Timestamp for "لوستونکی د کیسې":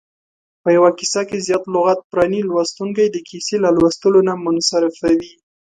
2.49-3.55